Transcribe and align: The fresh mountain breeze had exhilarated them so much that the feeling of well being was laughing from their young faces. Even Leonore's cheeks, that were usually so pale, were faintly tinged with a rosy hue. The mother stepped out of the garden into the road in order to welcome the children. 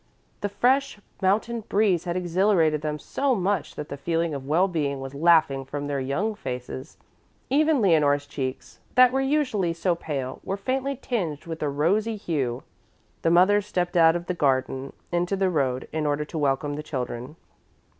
The 0.39 0.49
fresh 0.49 0.97
mountain 1.21 1.59
breeze 1.69 2.05
had 2.05 2.17
exhilarated 2.17 2.81
them 2.81 2.97
so 2.97 3.35
much 3.35 3.75
that 3.75 3.89
the 3.89 3.97
feeling 3.97 4.33
of 4.33 4.47
well 4.47 4.67
being 4.67 4.99
was 4.99 5.13
laughing 5.13 5.63
from 5.63 5.85
their 5.85 5.99
young 5.99 6.33
faces. 6.33 6.97
Even 7.51 7.81
Leonore's 7.81 8.25
cheeks, 8.25 8.79
that 8.95 9.11
were 9.11 9.21
usually 9.21 9.73
so 9.73 9.93
pale, 9.93 10.41
were 10.43 10.57
faintly 10.57 10.95
tinged 10.99 11.45
with 11.45 11.61
a 11.61 11.69
rosy 11.69 12.15
hue. 12.15 12.63
The 13.21 13.29
mother 13.29 13.61
stepped 13.61 13.95
out 13.95 14.15
of 14.15 14.25
the 14.25 14.33
garden 14.33 14.91
into 15.11 15.35
the 15.35 15.51
road 15.51 15.87
in 15.93 16.07
order 16.07 16.25
to 16.25 16.37
welcome 16.39 16.73
the 16.73 16.81
children. 16.81 17.35